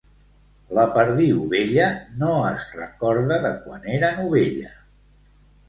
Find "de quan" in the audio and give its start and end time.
3.47-3.89